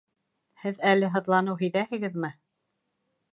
Һеҙ 0.61 0.79
әле 0.91 1.09
һыҙланыу 1.17 1.59
һиҙәһегеҙме? 1.61 2.33